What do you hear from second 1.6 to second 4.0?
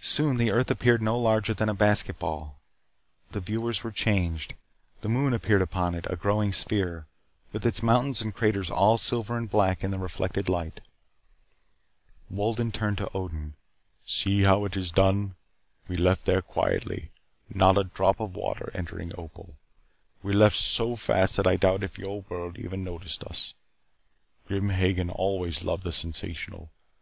a basketball. The viewers were